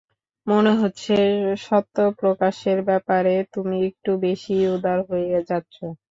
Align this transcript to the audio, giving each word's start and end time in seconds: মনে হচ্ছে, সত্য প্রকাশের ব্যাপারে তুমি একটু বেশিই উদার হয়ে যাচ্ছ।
মনে 0.47 0.71
হচ্ছে, 0.81 1.15
সত্য 1.59 1.95
প্রকাশের 2.19 2.79
ব্যাপারে 2.83 3.33
তুমি 3.53 3.77
একটু 3.89 4.11
বেশিই 4.23 4.65
উদার 4.75 4.99
হয়ে 5.09 5.37
যাচ্ছ। 5.49 5.75